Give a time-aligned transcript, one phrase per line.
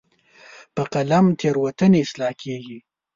[0.75, 2.79] په قلم تیروتنې اصلاح کېږي.